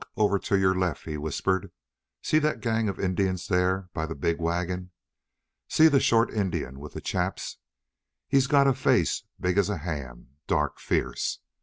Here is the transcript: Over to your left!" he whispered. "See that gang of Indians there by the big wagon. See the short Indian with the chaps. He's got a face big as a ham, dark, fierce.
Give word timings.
Over 0.17 0.39
to 0.39 0.57
your 0.57 0.73
left!" 0.73 1.05
he 1.05 1.15
whispered. 1.15 1.71
"See 2.23 2.39
that 2.39 2.59
gang 2.59 2.89
of 2.89 2.99
Indians 2.99 3.47
there 3.47 3.91
by 3.93 4.07
the 4.07 4.15
big 4.15 4.39
wagon. 4.39 4.89
See 5.69 5.89
the 5.89 5.99
short 5.99 6.33
Indian 6.33 6.79
with 6.79 6.93
the 6.93 7.01
chaps. 7.01 7.57
He's 8.27 8.47
got 8.47 8.65
a 8.65 8.73
face 8.73 9.25
big 9.39 9.59
as 9.59 9.69
a 9.69 9.77
ham, 9.77 10.37
dark, 10.47 10.79
fierce. 10.79 11.37